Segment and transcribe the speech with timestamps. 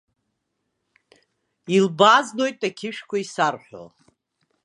[1.75, 3.83] Илбааздоит ақьышәқәа исарҳәо.